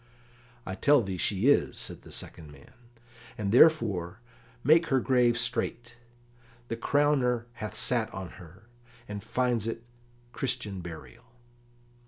[0.65, 2.73] "I tell thee she is," said the second man,
[3.37, 4.19] "and therefore
[4.63, 5.93] make her grave straight;
[6.69, 8.63] the crowner hath sat on her,
[9.07, 9.83] and finds it
[10.33, 11.25] Christian burial."